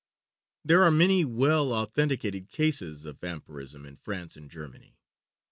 There 0.65 0.83
are 0.83 0.89
many 0.89 1.23
well 1.23 1.71
authenticated 1.73 2.49
cases 2.49 3.05
of 3.05 3.19
vampirism 3.19 3.85
in 3.85 3.97
France 3.97 4.35
and 4.35 4.49
Germany. 4.49 4.97